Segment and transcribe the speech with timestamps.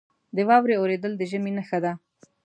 [0.35, 1.91] •د واورې اورېدل د ژمي نښه ده.